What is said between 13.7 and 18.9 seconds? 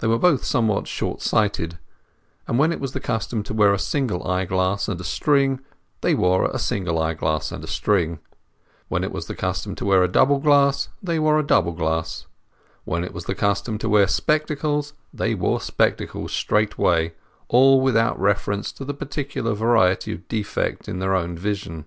to wear spectacles they wore spectacles straightway, all without reference to